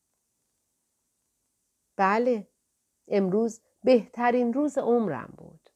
بله 1.96 2.48
امروز 3.08 3.60
بهترین 3.84 4.52
روز 4.52 4.78
عمرم 4.78 5.34
بود. 5.38 5.70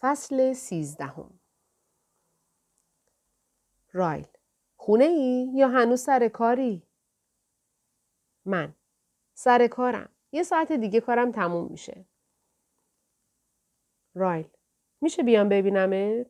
فصل 0.00 0.52
سیزدهم 0.52 1.40
رایل 3.92 4.28
خونه 4.76 5.04
ای 5.04 5.52
یا 5.54 5.68
هنوز 5.68 6.00
سر 6.00 6.28
کاری؟ 6.28 6.82
من 8.44 8.74
سر 9.34 9.66
کارم. 9.66 10.08
یه 10.32 10.42
ساعت 10.42 10.72
دیگه 10.72 11.00
کارم 11.00 11.32
تموم 11.32 11.72
میشه. 11.72 12.04
رایل 14.14 14.48
میشه 15.02 15.22
بیام 15.22 15.48
ببینمت؟ 15.48 16.26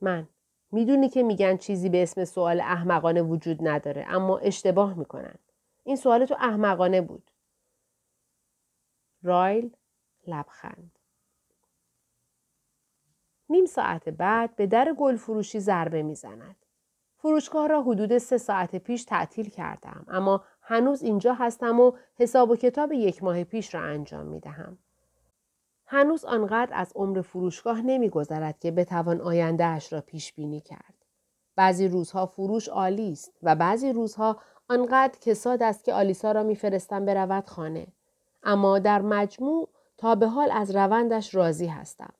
من 0.00 0.28
می‌دونی 0.72 1.08
که 1.08 1.22
میگن 1.22 1.56
چیزی 1.56 1.88
به 1.88 2.02
اسم 2.02 2.24
سوال 2.24 2.60
احمقانه 2.60 3.22
وجود 3.22 3.68
نداره 3.68 4.06
اما 4.08 4.38
اشتباه 4.38 4.94
می‌کنن. 4.94 5.38
این 5.84 5.96
سوال 5.96 6.24
تو 6.24 6.34
احمقانه 6.34 7.00
بود. 7.00 7.30
رایل 9.22 9.76
لبخند. 10.26 10.98
نیم 13.48 13.66
ساعت 13.66 14.08
بعد 14.08 14.56
به 14.56 14.66
در 14.66 14.94
گل 14.98 15.16
فروشی 15.16 15.60
ضربه 15.60 16.02
می‌زند. 16.02 16.56
فروشگاه 17.18 17.68
را 17.68 17.82
حدود 17.82 18.18
سه 18.18 18.38
ساعت 18.38 18.76
پیش 18.76 19.04
تعطیل 19.04 19.50
کردم 19.50 20.04
اما 20.08 20.44
هنوز 20.62 21.02
اینجا 21.02 21.34
هستم 21.34 21.80
و 21.80 21.92
حساب 22.14 22.50
و 22.50 22.56
کتاب 22.56 22.92
یک 22.92 23.22
ماه 23.22 23.44
پیش 23.44 23.74
را 23.74 23.80
انجام 23.80 24.26
می 24.26 24.40
دهم. 24.40 24.78
هنوز 25.86 26.24
آنقدر 26.24 26.70
از 26.74 26.92
عمر 26.94 27.20
فروشگاه 27.20 27.80
نمیگذرد 27.80 28.58
که 28.58 28.70
بتوان 28.70 29.20
آیندهاش 29.20 29.92
را 29.92 30.00
پیش 30.00 30.32
بینی 30.32 30.60
کرد. 30.60 30.94
بعضی 31.56 31.88
روزها 31.88 32.26
فروش 32.26 32.68
عالی 32.68 33.12
است 33.12 33.32
و 33.42 33.56
بعضی 33.56 33.92
روزها 33.92 34.40
آنقدر 34.68 35.18
کساد 35.20 35.62
است 35.62 35.84
که 35.84 35.94
آلیسا 35.94 36.32
را 36.32 36.42
میفرستم 36.42 37.04
برود 37.04 37.46
خانه. 37.46 37.86
اما 38.42 38.78
در 38.78 39.02
مجموع 39.02 39.68
تا 39.98 40.14
به 40.14 40.28
حال 40.28 40.50
از 40.50 40.76
روندش 40.76 41.34
راضی 41.34 41.66
هستم. 41.66 42.14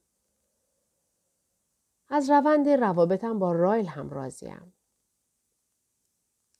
از 2.09 2.31
روند 2.31 2.69
روابطم 2.69 3.39
با 3.39 3.53
رایل 3.53 3.87
هم 3.87 4.11
راضیم. 4.11 4.73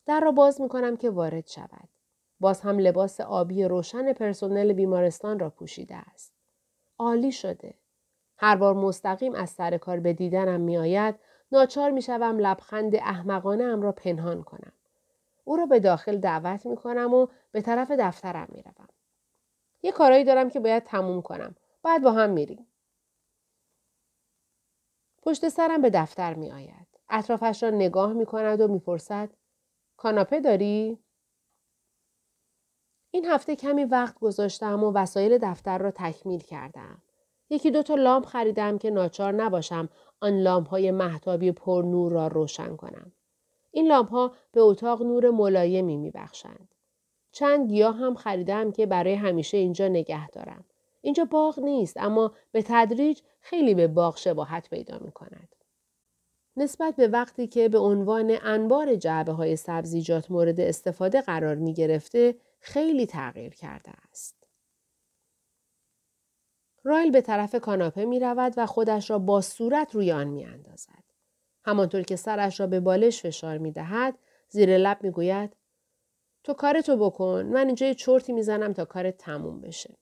در 0.07 0.21
را 0.21 0.33
باز 0.33 0.61
می 0.61 0.69
کنم 0.69 0.97
که 0.97 1.11
وارد 1.11 1.47
شود. 1.47 1.89
باز 2.41 2.61
هم 2.61 2.79
لباس 2.79 3.21
آبی 3.21 3.65
روشن 3.65 4.13
پرسنل 4.13 4.73
بیمارستان 4.73 5.39
را 5.39 5.51
پوشیده 5.51 5.97
است. 5.97 6.36
عالی 6.99 7.33
شده. 7.33 7.75
هر 8.39 8.57
بار 8.57 8.75
مستقیم 8.75 9.35
از 9.35 9.51
سر 9.51 9.79
کار 9.79 10.01
به 10.01 10.13
دیدنم 10.13 10.61
می 10.61 10.79
آید، 10.79 11.15
ناچار 11.53 11.91
می 11.91 12.03
شوم 12.03 12.39
لبخند 12.39 12.97
احمقانه 12.97 13.65
ام 13.65 13.83
را 13.83 13.93
پنهان 13.93 14.43
کنم. 14.43 14.73
او 15.45 15.57
را 15.57 15.67
به 15.67 15.81
داخل 15.81 16.19
دعوت 16.19 16.67
می 16.67 16.77
کنم 16.77 17.15
و 17.15 17.27
به 17.53 17.63
طرف 17.63 17.91
دفترم 17.91 18.49
می 18.53 18.63
روم. 18.63 18.89
یه 19.83 19.93
کارایی 19.93 20.25
دارم 20.25 20.51
که 20.51 20.61
باید 20.61 20.85
تموم 20.85 21.23
کنم. 21.23 21.57
بعد 21.83 22.03
با 22.03 22.13
هم 22.13 22.31
میریم. 22.31 22.67
پشت 25.23 25.49
سرم 25.49 25.83
به 25.83 25.91
دفتر 25.91 26.35
می 26.35 26.53
آید. 26.53 26.87
اطرافش 27.09 27.63
را 27.63 27.71
نگاه 27.71 28.13
می 28.13 28.27
کند 28.27 28.61
و 28.61 28.69
می‌پرسد 28.69 29.31
کاناپه 29.97 30.41
داری؟ 30.41 30.99
این 33.11 33.25
هفته 33.25 33.57
کمی 33.57 33.85
وقت 33.85 34.19
گذاشتم 34.19 34.85
و 34.85 34.93
وسایل 34.93 35.39
دفتر 35.43 35.79
را 35.79 35.91
تکمیل 35.91 36.41
کردم. 36.41 37.03
یکی 37.51 37.71
دو 37.71 37.83
تا 37.83 37.95
لامپ 37.95 38.25
خریدم 38.25 38.79
که 38.79 38.91
ناچار 38.91 39.33
نباشم 39.33 39.89
آن 40.21 40.39
لامپ 40.39 40.69
های 40.69 40.91
محتابی 40.91 41.53
پر 41.53 41.83
نور 41.83 42.13
را 42.13 42.27
روشن 42.27 42.77
کنم. 42.77 43.13
این 43.71 43.87
لامپ 43.87 44.11
ها 44.11 44.33
به 44.53 44.61
اتاق 44.61 45.03
نور 45.03 45.31
ملایمی 45.31 45.97
می 45.97 46.11
بخشند. 46.11 46.75
چند 47.33 47.71
گیاه 47.71 47.97
هم 47.97 48.15
خریدم 48.15 48.73
که 48.73 48.87
برای 48.87 49.15
همیشه 49.15 49.57
اینجا 49.57 49.89
نگه 49.89 50.31
دارم. 50.31 50.65
اینجا 51.01 51.25
باغ 51.25 51.61
نیست 51.61 51.97
اما 51.97 52.33
به 52.53 52.63
تدریج 52.67 53.21
خیلی 53.41 53.75
به 53.75 53.87
باغ 53.87 54.17
شباهت 54.17 54.71
پیدا 54.71 54.99
می 54.99 55.13
کند. 55.13 55.49
نسبت 56.57 56.97
به 56.97 57.09
وقتی 57.09 57.47
که 57.47 57.69
به 57.69 57.79
عنوان 57.79 58.39
انبار 58.43 58.95
جعبه 58.95 59.33
های 59.33 59.57
سبزیجات 59.57 60.31
مورد 60.31 60.61
استفاده 60.61 61.21
قرار 61.21 61.55
می 61.55 61.75
گرفته 61.75 62.35
خیلی 62.67 63.07
تغییر 63.07 63.55
کرده 63.55 63.91
است. 64.11 64.47
رایل 66.85 67.11
به 67.11 67.21
طرف 67.21 67.55
کاناپه 67.55 68.05
می 68.05 68.21
رود 68.21 68.55
و 68.57 68.67
خودش 68.67 69.11
را 69.11 69.19
با 69.19 69.41
صورت 69.41 69.95
روی 69.95 70.13
آن 70.13 70.27
می 70.27 70.45
اندازد. 70.45 71.05
همانطور 71.65 72.03
که 72.03 72.17
سرش 72.17 72.61
را 72.61 72.67
به 72.67 72.81
بالش 72.81 73.23
فشار 73.23 73.59
می 73.59 73.73
دهد 73.73 74.19
زیر 74.49 74.79
لب 74.79 74.99
می 75.03 75.11
گوید 75.11 75.57
تو 76.45 76.55
کارتو 76.55 76.97
بکن 76.97 77.43
من 77.53 77.67
اینجا 77.67 77.87
یه 77.87 77.95
چرتی 77.95 78.33
می‌زنم 78.33 78.73
تا 78.73 78.85
کارت 78.85 79.19
تموم 79.19 79.61
بشه. 79.61 79.97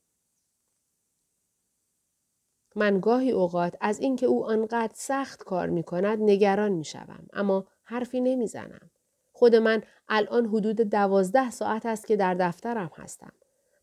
من 2.77 3.01
گاهی 3.01 3.31
اوقات 3.31 3.77
از 3.81 4.01
اینکه 4.01 4.27
او 4.27 4.47
آنقدر 4.47 4.95
سخت 4.95 5.45
کار 5.45 5.69
می 5.69 5.83
کند 5.83 6.19
نگران 6.23 6.73
می 6.73 6.85
شوم. 6.85 7.27
اما 7.33 7.67
حرفی 7.83 8.21
نمی 8.21 8.47
زنم. 8.47 8.91
خود 9.35 9.57
من 9.57 9.83
الان 10.09 10.47
حدود 10.47 10.81
دوازده 10.81 11.51
ساعت 11.51 11.87
است 11.87 12.07
که 12.07 12.17
در 12.17 12.35
دفترم 12.35 12.91
هستم. 12.97 13.33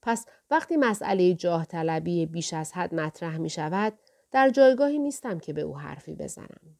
پس 0.01 0.25
وقتی 0.51 0.77
مسئله 0.77 1.33
جاه 1.33 1.65
طلبی 1.65 2.25
بیش 2.25 2.53
از 2.53 2.73
حد 2.73 2.95
مطرح 2.95 3.37
می 3.37 3.49
شود 3.49 3.93
در 4.31 4.49
جایگاهی 4.49 4.99
نیستم 4.99 5.39
که 5.39 5.53
به 5.53 5.61
او 5.61 5.77
حرفی 5.77 6.15
بزنم. 6.15 6.79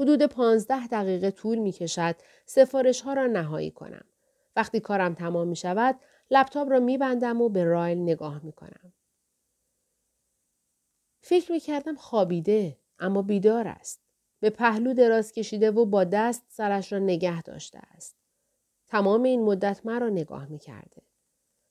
حدود 0.00 0.26
پانزده 0.26 0.86
دقیقه 0.86 1.30
طول 1.30 1.58
می 1.58 1.72
کشد 1.72 2.16
سفارش 2.46 3.00
ها 3.00 3.12
را 3.12 3.26
نهایی 3.26 3.70
کنم. 3.70 4.04
وقتی 4.56 4.80
کارم 4.80 5.14
تمام 5.14 5.48
می 5.48 5.56
شود 5.56 6.00
لپتاپ 6.30 6.70
را 6.70 6.80
می 6.80 6.98
بندم 6.98 7.40
و 7.40 7.48
به 7.48 7.64
رایل 7.64 7.98
نگاه 7.98 8.44
می 8.44 8.52
کنم. 8.52 8.92
فکر 11.20 11.52
می 11.52 11.60
کردم 11.60 11.94
خوابیده 11.94 12.78
اما 12.98 13.22
بیدار 13.22 13.68
است. 13.68 14.09
به 14.40 14.50
پهلو 14.50 14.94
دراز 14.94 15.32
کشیده 15.32 15.70
و 15.70 15.84
با 15.84 16.04
دست 16.04 16.44
سرش 16.48 16.92
را 16.92 16.98
نگه 16.98 17.42
داشته 17.42 17.78
است. 17.78 18.16
تمام 18.88 19.22
این 19.22 19.42
مدت 19.42 19.80
مرا 19.84 20.08
نگاه 20.08 20.46
می 20.46 20.58
کرده. 20.58 21.02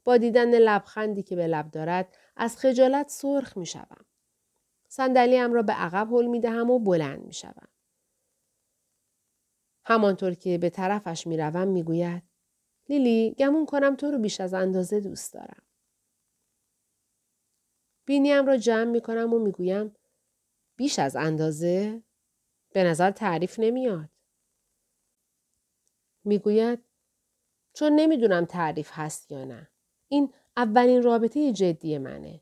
با 0.04 0.18
دیدن 0.18 0.60
لبخندی 0.60 1.24
که 1.24 1.36
به 1.36 1.48
لب 1.48 1.72
دارد 1.72 2.18
از 2.36 2.58
خجالت 2.58 3.10
سرخ 3.10 3.58
می 3.58 3.66
شوم. 3.66 4.06
صندلیام 4.88 5.54
را 5.54 5.62
به 5.62 5.74
عقب 5.74 6.14
هل 6.14 6.26
می 6.26 6.40
دهم 6.40 6.70
و 6.70 6.80
بلند 6.80 7.26
می 7.26 7.34
شوم. 7.34 7.68
همانطور 9.86 10.34
که 10.34 10.58
به 10.58 10.70
طرفش 10.70 11.28
می 11.28 11.38
روم 11.38 11.68
می 11.68 11.84
گوید 11.84 12.24
لیلی 12.90 13.36
گمون 13.40 13.66
کنم 13.66 13.96
تو 13.96 14.12
رو 14.12 14.20
بیش 14.20 14.42
از 14.42 14.54
اندازه 14.54 15.00
دوست 15.00 15.34
دارم. 15.34 15.64
بینیم 18.06 18.46
را 18.46 18.58
جمع 18.58 18.92
می 18.92 19.02
کنم 19.02 19.34
و 19.34 19.40
می 19.40 19.52
گویم 19.52 19.96
بیش 20.76 21.00
از 21.00 21.16
اندازه؟ 21.16 22.04
به 22.74 22.84
نظر 22.84 23.12
تعریف 23.12 23.60
نمیاد. 23.60 24.10
می‌گوید 26.24 26.80
چون 27.74 27.94
نمی‌دونم 27.94 28.46
تعریف 28.46 28.90
هست 28.94 29.32
یا 29.32 29.46
نه. 29.46 29.70
این 30.08 30.34
اولین 30.58 31.04
رابطه 31.04 31.54
جدی 31.54 31.98
منه. 31.98 32.42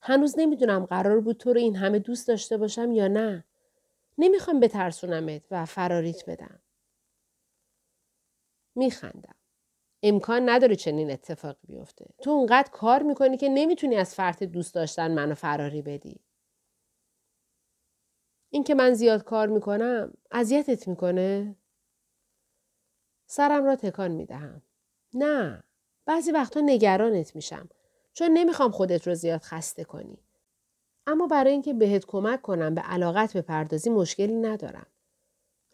هنوز 0.00 0.34
نمی‌دونم 0.38 0.84
قرار 0.84 1.20
بود 1.20 1.36
تو 1.36 1.52
رو 1.52 1.60
این 1.60 1.76
همه 1.76 1.98
دوست 1.98 2.28
داشته 2.28 2.56
باشم 2.56 2.92
یا 2.92 3.08
نه. 3.08 3.44
نمی‌خوام 4.18 4.60
بترسونمت 4.60 5.42
و 5.50 5.64
فراریت 5.64 6.30
بدم. 6.30 6.60
میخندم. 8.76 9.34
امکان 10.02 10.48
نداره 10.48 10.76
چنین 10.76 11.10
اتفاقی 11.10 11.66
بیفته. 11.66 12.06
تو 12.22 12.30
اونقدر 12.30 12.70
کار 12.70 13.02
می‌کنی 13.02 13.36
که 13.36 13.48
نمی‌تونی 13.48 13.96
از 13.96 14.14
فرط 14.14 14.42
دوست 14.42 14.74
داشتن 14.74 15.14
منو 15.14 15.34
فراری 15.34 15.82
بدی. 15.82 16.23
این 18.54 18.64
که 18.64 18.74
من 18.74 18.94
زیاد 18.94 19.24
کار 19.24 19.48
می‌کنم 19.48 20.14
اذیتت 20.30 20.88
می‌کنه؟ 20.88 21.56
سرم 23.26 23.64
را 23.64 23.76
تکان 23.76 24.10
می‌دهم. 24.10 24.62
نه. 25.14 25.64
بعضی 26.06 26.32
وقتا 26.32 26.60
نگرانت 26.60 27.36
میشم. 27.36 27.68
چون 28.12 28.30
نمی‌خوام 28.30 28.70
خودت 28.70 29.06
رو 29.06 29.14
زیاد 29.14 29.40
خسته 29.40 29.84
کنی. 29.84 30.18
اما 31.06 31.26
برای 31.26 31.52
اینکه 31.52 31.74
بهت 31.74 32.06
کمک 32.06 32.42
کنم 32.42 32.74
به 32.74 32.80
علاقت 32.80 33.36
پردازی 33.36 33.90
مشکلی 33.90 34.34
ندارم. 34.34 34.86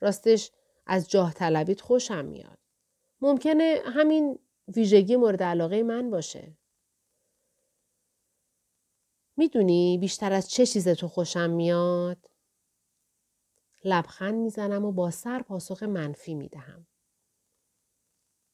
راستش 0.01 0.51
از 0.87 1.11
جاه 1.11 1.35
طلبیت 1.35 1.81
خوشم 1.81 2.25
میاد. 2.25 2.59
ممکنه 3.21 3.81
همین 3.85 4.39
ویژگی 4.69 5.17
مورد 5.17 5.43
علاقه 5.43 5.83
من 5.83 6.11
باشه. 6.11 6.57
می‌دونی 9.37 9.99
بیشتر 9.99 10.33
از 10.33 10.51
چه 10.51 10.67
چیز 10.67 10.89
تو 10.89 11.09
خوشم 11.09 11.51
میاد؟ 11.51 12.31
لبخند 13.85 14.35
می‌زنم 14.35 14.85
و 14.85 14.93
با 14.93 15.11
سر 15.11 15.43
پاسخ 15.43 15.83
منفی 15.83 16.35
می‌دهم. 16.35 16.87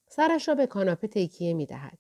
سرش 0.08 0.48
را 0.48 0.54
به 0.54 0.66
کاناپه 0.66 1.08
تکیه 1.08 1.54
می‌دهد. 1.54 1.98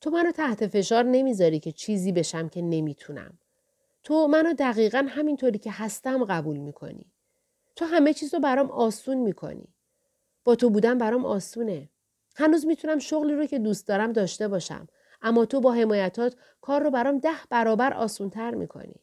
تو 0.00 0.10
منو 0.10 0.32
تحت 0.32 0.66
فشار 0.66 1.04
نمی‌ذاری 1.04 1.60
که 1.60 1.72
چیزی 1.72 2.12
بشم 2.12 2.48
که 2.48 2.62
نمی‌تونم. 2.62 3.38
تو 4.02 4.26
منو 4.26 4.52
دقیقا 4.52 5.06
همینطوری 5.08 5.58
که 5.58 5.70
هستم 5.72 6.24
قبول 6.24 6.56
می‌کنی. 6.56 7.12
تو 7.76 7.84
همه 7.84 8.12
چیز 8.12 8.34
رو 8.34 8.40
برام 8.40 8.70
آسون 8.70 9.16
می‌کنی. 9.16 9.74
با 10.44 10.56
تو 10.56 10.70
بودن 10.70 10.98
برام 10.98 11.26
آسونه. 11.26 11.90
هنوز 12.36 12.66
می‌تونم 12.66 12.98
شغلی 12.98 13.34
رو 13.34 13.46
که 13.46 13.58
دوست 13.58 13.88
دارم 13.88 14.12
داشته 14.12 14.48
باشم. 14.48 14.88
اما 15.22 15.44
تو 15.44 15.60
با 15.60 15.72
حمایتات 15.72 16.36
کار 16.60 16.82
رو 16.82 16.90
برام 16.90 17.18
ده 17.18 17.36
برابر 17.50 17.94
آسونتر 17.94 18.54
می‌کنی. 18.54 19.00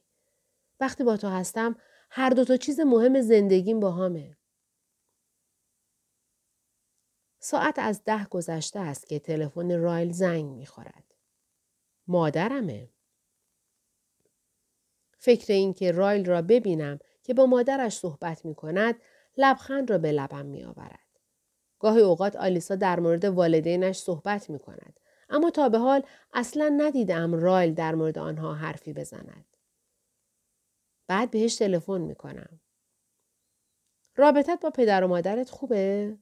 وقتی 0.80 1.04
با 1.04 1.18
تو 1.18 1.28
هستم 1.28 1.76
هر 2.14 2.30
دو 2.30 2.46
تا 2.46 2.58
چیز 2.58 2.80
مهم 2.80 3.22
زندگیم 3.22 3.80
با 3.80 3.92
همه. 3.92 4.38
ساعت 7.40 7.80
از 7.80 8.04
ده 8.04 8.26
گذشته 8.26 8.80
است 8.80 9.08
که 9.08 9.20
تلفن 9.20 9.80
رایل 9.80 10.12
زنگ 10.12 10.46
می‌خورد. 10.46 11.04
مادرمه. 12.08 12.90
فکر 15.18 15.54
این 15.54 15.74
که 15.74 15.92
رایل 15.92 16.26
را 16.26 16.42
ببینم 16.42 17.00
که 17.24 17.34
با 17.34 17.46
مادرش 17.46 17.98
صحبت 17.98 18.46
می 18.46 18.56
کند 18.56 18.96
لبخند 19.38 19.90
را 19.90 19.98
به 19.98 20.12
لبم 20.12 20.46
می 20.46 20.64
آورد. 20.64 21.00
گاهی 21.80 22.02
اوقات 22.02 22.36
آلیسا 22.36 22.76
در 22.76 23.00
مورد 23.00 23.26
والدینش 23.26 24.00
صحبت 24.00 24.50
می 24.50 24.60
کند. 24.60 25.00
اما 25.30 25.50
تا 25.50 25.70
به 25.70 25.78
حال 25.78 26.04
اصلا 26.34 26.70
ندیدم 26.78 27.34
رایل 27.34 27.74
در 27.74 27.96
مورد 27.96 28.18
آنها 28.18 28.54
حرفی 28.54 28.94
بزند. 28.94 29.51
بعد 31.12 31.32
بهش 31.32 31.56
تلفن 31.56 32.02
می 32.02 32.16
کنم. 32.16 32.60
رابطت 34.16 34.60
با 34.62 34.70
پدر 34.70 35.04
و 35.04 35.08
مادرت 35.08 35.50
خوبه؟ 35.50 36.18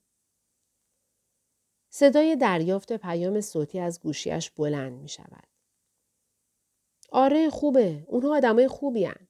صدای 1.90 2.36
دریافت 2.36 2.94
پیام 2.94 3.42
صوتی 3.42 3.80
از 3.80 4.00
گوشیش 4.00 4.52
بلند 4.52 4.94
می 4.94 5.10
شود. 5.10 5.48
آره 7.12 7.50
خوبه. 7.50 8.06
اونها 8.08 8.38
آدمای 8.38 8.68
خوبی 8.68 9.06
هن. 9.06 9.28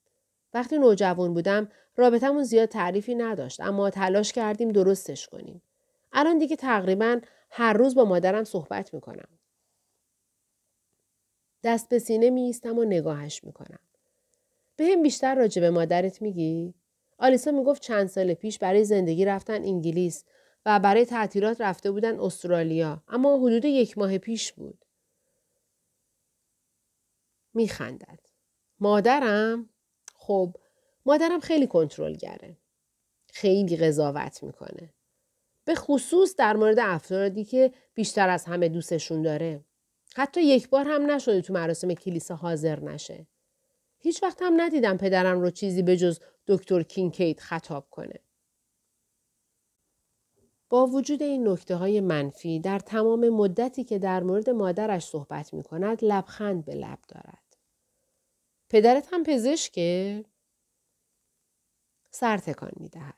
وقتی 0.53 0.77
نوجوان 0.77 1.33
بودم 1.33 1.71
رابطمون 1.95 2.43
زیاد 2.43 2.69
تعریفی 2.69 3.15
نداشت 3.15 3.61
اما 3.61 3.89
تلاش 3.89 4.33
کردیم 4.33 4.71
درستش 4.71 5.27
کنیم. 5.27 5.61
الان 6.11 6.37
دیگه 6.37 6.55
تقریبا 6.55 7.21
هر 7.51 7.73
روز 7.73 7.95
با 7.95 8.05
مادرم 8.05 8.43
صحبت 8.43 8.93
می‌کنم. 8.93 9.39
دست 11.63 11.89
به 11.89 11.99
سینه 11.99 12.29
می 12.29 12.55
و 12.65 12.83
نگاهش 12.83 13.43
می‌کنم. 13.43 13.88
به 14.79 14.85
هم 14.85 15.03
بیشتر 15.03 15.35
راجع 15.35 15.61
به 15.61 15.69
مادرت 15.69 16.21
میگی؟ 16.21 16.73
آلیسا 17.17 17.51
می‌گفت 17.51 17.81
چند 17.81 18.07
سال 18.07 18.33
پیش 18.33 18.59
برای 18.59 18.83
زندگی 18.83 19.25
رفتن 19.25 19.63
انگلیس 19.63 20.25
و 20.65 20.79
برای 20.79 21.05
تعطیلات 21.05 21.61
رفته 21.61 21.91
بودن 21.91 22.19
استرالیا 22.19 23.03
اما 23.07 23.37
حدود 23.37 23.65
یک 23.65 23.97
ماه 23.97 24.17
پیش 24.17 24.53
بود. 24.53 24.85
میخندد. 27.53 28.19
مادرم؟ 28.79 29.69
خب 30.15 30.55
مادرم 31.05 31.39
خیلی 31.39 31.67
کنترلگره. 31.67 32.57
خیلی 33.27 33.77
قضاوت 33.77 34.43
می‌کنه. 34.43 34.93
به 35.65 35.75
خصوص 35.75 36.35
در 36.35 36.55
مورد 36.55 36.79
افرادی 36.79 37.43
که 37.43 37.73
بیشتر 37.93 38.29
از 38.29 38.45
همه 38.45 38.69
دوستشون 38.69 39.21
داره. 39.21 39.65
حتی 40.15 40.41
یک 40.41 40.69
بار 40.69 40.85
هم 40.87 41.11
نشده 41.11 41.41
تو 41.41 41.53
مراسم 41.53 41.93
کلیسا 41.93 42.35
حاضر 42.35 42.79
نشه. 42.79 43.27
هیچ 43.99 44.23
وقت 44.23 44.41
هم 44.41 44.61
ندیدم 44.61 44.97
پدرم 44.97 45.41
رو 45.41 45.49
چیزی 45.49 45.83
به 45.83 45.97
جز 45.97 46.19
دکتر 46.47 46.83
کینکید 46.83 47.39
خطاب 47.39 47.87
کنه. 47.89 48.19
با 50.69 50.87
وجود 50.87 51.23
این 51.23 51.47
نکته 51.47 51.75
های 51.75 52.01
منفی 52.01 52.59
در 52.59 52.79
تمام 52.79 53.29
مدتی 53.29 53.83
که 53.83 53.99
در 53.99 54.23
مورد 54.23 54.49
مادرش 54.49 55.05
صحبت 55.05 55.53
می 55.53 55.63
کند 55.63 56.05
لبخند 56.05 56.65
به 56.65 56.75
لب 56.75 56.99
دارد. 57.07 57.57
پدرت 58.69 59.07
هم 59.11 59.23
پزشکه؟ 59.23 60.25
سر 62.11 62.37
تکان 62.37 62.71
می 62.75 62.89
دهد. 62.89 63.17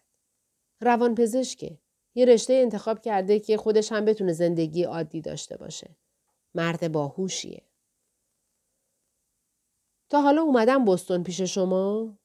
روان 0.81 1.15
پزشکه. 1.15 1.77
یه 2.15 2.25
رشته 2.25 2.53
انتخاب 2.53 3.01
کرده 3.01 3.39
که 3.39 3.57
خودش 3.57 3.91
هم 3.91 4.05
بتونه 4.05 4.33
زندگی 4.33 4.83
عادی 4.83 5.21
داشته 5.21 5.57
باشه. 5.57 5.95
مرد 6.55 6.91
باهوشیه. 6.91 7.70
تا 10.11 10.21
حالا 10.21 10.41
اومدم 10.41 10.85
بستون 10.85 11.23
پیش 11.23 11.41
شما؟ 11.41 12.17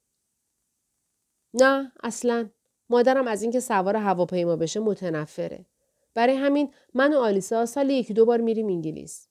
نه 1.54 1.92
اصلا. 2.02 2.50
مادرم 2.90 3.28
از 3.28 3.42
اینکه 3.42 3.60
سوار 3.60 3.96
هواپیما 3.96 4.56
بشه 4.56 4.80
متنفره. 4.80 5.66
برای 6.14 6.36
همین 6.36 6.74
من 6.94 7.14
و 7.14 7.18
آلیسا 7.18 7.66
سال 7.66 7.90
یکی 7.90 8.14
دو 8.14 8.24
بار 8.24 8.40
میریم 8.40 8.66
انگلیس. 8.66 9.28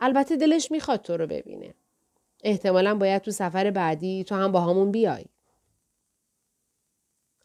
البته 0.00 0.36
دلش 0.36 0.70
می‌خواد 0.70 1.02
تو 1.02 1.16
رو 1.16 1.26
ببینه. 1.26 1.74
احتمالا 2.44 2.94
باید 2.94 3.22
تو 3.22 3.30
سفر 3.30 3.70
بعدی 3.70 4.24
تو 4.24 4.34
هم 4.34 4.52
با 4.52 4.60
همون 4.60 4.90
بیای. 4.90 5.24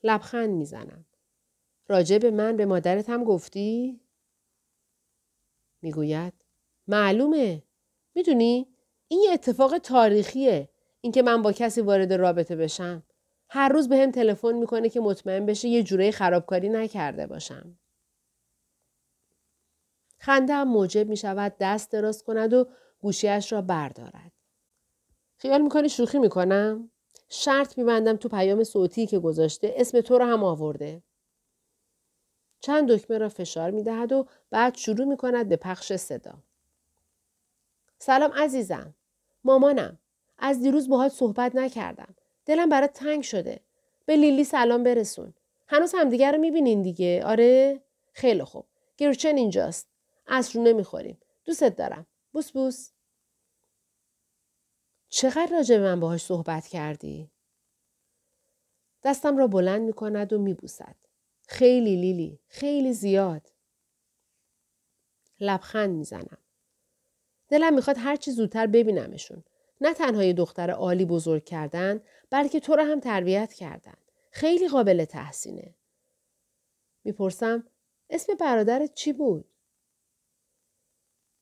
لبخند 0.04 0.50
می‌زنم. 0.50 1.06
راجع 1.88 2.18
به 2.18 2.32
من 2.32 2.58
به 2.58 2.66
مادرت 2.66 3.10
هم 3.10 3.24
گفتی؟ 3.24 4.00
می‌گوید 5.82 6.34
معلومه. 6.88 7.64
می‌دونی 8.16 8.73
این 9.08 9.22
یه 9.24 9.32
اتفاق 9.32 9.78
تاریخیه. 9.78 10.70
اینکه 11.02 11.22
من 11.22 11.42
با 11.42 11.52
کسی 11.52 11.82
وارد 11.82 12.14
رابطه 12.14 12.56
بشم. 12.56 13.04
هر 13.50 13.70
روز 13.70 13.90
به 13.90 13.98
هم 13.98 14.12
تلفن 14.12 14.54
می‌کنه 14.54 14.90
که 14.90 15.00
مطمئن 15.00 15.46
بشه 15.46 15.68
یه 15.68 15.84
جوره 15.84 16.12
خرابکاری 16.12 16.70
نکرده 16.70 17.28
باشم. 17.28 17.78
خنده 20.20 20.54
هم 20.54 20.68
موجب 20.68 21.10
می 21.10 21.18
شود 21.18 21.56
دست 21.60 21.92
دراز 21.92 22.24
کند 22.24 22.54
و 22.54 22.68
گوشیش 23.00 23.52
را 23.52 23.62
بردارد. 23.62 24.32
خیال 25.38 25.62
می‌کنی 25.62 25.90
شوخی 25.90 26.20
می‌کنم؟ 26.20 26.92
شرط 27.30 27.78
میبندم 27.78 28.18
تو 28.18 28.30
پیام 28.30 28.64
صوتی 28.64 29.08
که 29.08 29.20
گذاشته 29.20 29.74
اسم 29.78 30.02
تو 30.02 30.18
رو 30.18 30.26
هم 30.26 30.44
آورده. 30.44 31.04
چند 32.62 32.92
دکمه 32.92 33.18
را 33.18 33.30
فشار 33.30 33.72
می‌دهد 33.72 34.12
و 34.12 34.28
بعد 34.50 34.76
شروع 34.76 35.06
می‌کند 35.06 35.50
به 35.50 35.56
پخش 35.56 35.94
صدا. 35.94 36.44
سلام 38.06 38.32
عزیزم. 38.32 38.96
مامانم. 39.44 40.00
از 40.38 40.62
دیروز 40.62 40.90
باهات 40.90 41.12
صحبت 41.12 41.56
نکردم. 41.56 42.16
دلم 42.46 42.70
برات 42.70 42.94
تنگ 42.94 43.24
شده. 43.24 43.60
به 44.06 44.16
لیلی 44.16 44.44
سلام 44.44 44.84
برسون. 44.84 45.34
هنوز 45.68 45.96
همدیگه 45.98 46.32
رو 46.32 46.38
می‌بینین 46.38 46.82
دیگه. 46.82 47.24
آره؟ 47.26 47.82
خیلی 48.14 48.44
خوب. 48.44 48.66
گرچن 48.98 49.36
اینجاست. 49.38 49.88
رو 50.28 50.64
نمی‌خوریم. 50.64 51.22
دوستت 51.46 51.76
دارم. 51.76 52.06
بوس 52.32 52.52
بوس. 52.52 52.90
چقدر 55.10 55.50
راجع 55.52 55.78
به 55.78 55.84
من 55.84 56.00
باهاش 56.00 56.22
صحبت 56.22 56.68
کردی؟ 56.68 57.32
دستم 59.04 59.38
را 59.38 59.48
بلند 59.48 59.82
می 59.82 59.94
کند 59.94 60.34
و 60.34 60.40
می 60.40 60.54
بوسد. 60.54 60.96
خیلی 61.48 61.96
لیلی. 61.96 62.40
خیلی 62.48 62.94
زیاد. 62.94 63.52
لبخند 65.40 65.90
می‌زنم. 65.90 66.38
دلم 67.54 67.74
می‌خواد 67.74 67.98
هرچی 68.00 68.32
زودتر 68.32 68.68
ببینمشون. 68.68 69.44
نه 69.82 69.94
تنها 69.94 70.24
یه 70.24 70.34
دختر 70.34 70.72
عالی 70.72 71.06
بزرگ 71.06 71.44
کردن 71.44 72.02
بلکه 72.30 72.60
تو 72.60 72.76
را 72.76 72.86
هم 72.86 73.00
تربیت 73.00 73.54
کردن. 73.54 73.98
خیلی 74.32 74.68
قابل 74.68 75.06
تحسینه. 75.06 75.76
می‌پرسم 77.04 77.68
اسم 78.10 78.34
برادرت 78.36 78.94
چی 78.94 79.14
بود؟ 79.14 79.46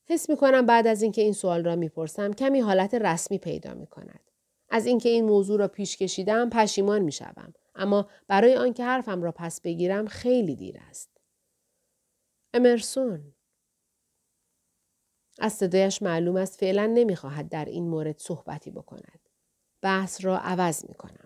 حس 0.04 0.30
می 0.30 0.36
کنم 0.36 0.66
بعد 0.66 0.86
از 0.86 1.02
اینکه 1.02 1.22
این 1.22 1.32
سوال 1.32 1.64
را 1.64 1.76
می‌پرسم 1.76 2.32
کمی 2.32 2.60
حالت 2.60 2.94
رسمی 2.94 3.38
پیدا 3.38 3.74
می 3.74 3.86
کند. 3.86 4.30
از 4.68 4.86
اینکه 4.86 5.08
این 5.08 5.24
موضوع 5.24 5.58
را 5.58 5.68
پیش 5.68 5.96
کشیدم 5.96 6.50
پشیمان 6.50 7.02
می 7.02 7.12
شوم. 7.12 7.54
اما 7.74 8.08
برای 8.28 8.56
آنکه 8.56 8.84
حرفم 8.84 9.22
را 9.22 9.32
پس 9.32 9.60
بگیرم 9.60 10.06
خیلی 10.06 10.56
دیر 10.56 10.78
است. 10.88 11.10
امرسون 12.54 13.31
از 15.42 15.52
صدایش 15.52 16.02
معلوم 16.02 16.36
است 16.36 16.60
فعلا 16.60 16.86
نمی‌خواهد 16.86 17.48
در 17.48 17.64
این 17.64 17.88
مورد 17.88 18.18
صحبتی 18.18 18.70
بکند. 18.70 19.28
بحث 19.82 20.24
را 20.24 20.38
عوض 20.38 20.84
می 20.88 20.94
کنم. 20.94 21.21